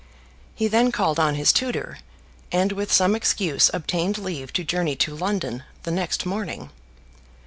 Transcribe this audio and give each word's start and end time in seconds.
He 0.55 0.67
then 0.67 0.91
called 0.91 1.19
on 1.19 1.35
his 1.35 1.53
tutor, 1.53 1.99
and 2.51 2.71
with 2.71 2.91
some 2.91 3.13
excuse 3.15 3.69
obtained 3.71 4.17
leave 4.17 4.51
to 4.53 4.63
journey 4.63 4.95
to 4.95 5.15
London 5.15 5.61
the 5.83 5.91
next 5.91 6.25
morning. 6.25 6.71